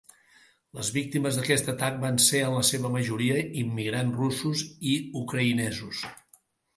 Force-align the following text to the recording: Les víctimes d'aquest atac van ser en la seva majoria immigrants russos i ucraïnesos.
Les 0.77 0.87
víctimes 0.93 1.35
d'aquest 1.39 1.67
atac 1.73 1.99
van 2.05 2.15
ser 2.27 2.41
en 2.45 2.55
la 2.59 2.63
seva 2.69 2.91
majoria 2.95 3.37
immigrants 3.65 4.17
russos 4.23 4.65
i 4.93 4.97
ucraïnesos. 5.21 6.01